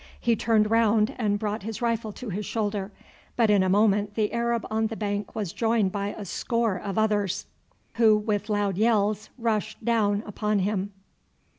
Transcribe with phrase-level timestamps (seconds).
[0.19, 2.91] He turned round and brought his rifle to his shoulder,
[3.35, 6.97] but in a moment the Arab on the bank was joined by a score of
[6.97, 7.45] others,
[7.97, 10.91] who with loud yells rushed down upon him.